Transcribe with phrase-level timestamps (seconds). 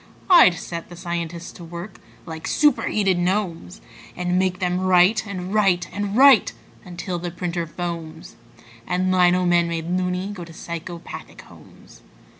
[0.31, 3.81] I'd set the scientists to work like superheated gnomes,
[4.15, 8.35] And make them write and write and write until the printer foams
[8.87, 12.01] And lino men, made "loony", go to psychopathic homes.